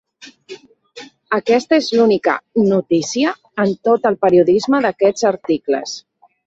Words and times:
Aquesta 1.37 1.79
és 1.83 1.91
l'única 1.97 2.35
"notícia" 2.73 3.37
en 3.67 3.77
tot 3.91 4.13
el 4.13 4.21
periodisme 4.27 4.85
d'aquests 4.89 5.33
articles. 5.37 5.99